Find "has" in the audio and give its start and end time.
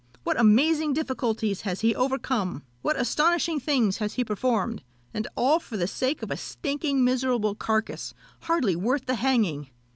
1.61-1.81, 3.97-4.15